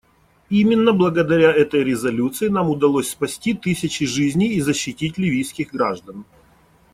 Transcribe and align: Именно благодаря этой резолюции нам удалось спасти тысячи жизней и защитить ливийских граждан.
Именно 0.49 0.93
благодаря 0.93 1.51
этой 1.53 1.83
резолюции 1.83 2.47
нам 2.47 2.71
удалось 2.71 3.11
спасти 3.11 3.53
тысячи 3.53 4.07
жизней 4.07 4.53
и 4.55 4.59
защитить 4.59 5.19
ливийских 5.19 5.69
граждан. 5.69 6.25